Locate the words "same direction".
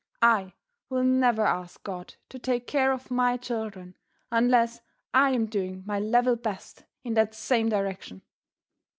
7.35-8.23